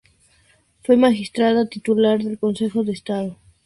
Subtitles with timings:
[0.83, 3.37] Fue magistrada titular del Consejo de Estado.